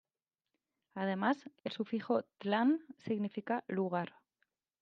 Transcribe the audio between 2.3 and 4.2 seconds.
-tlan significa lugar.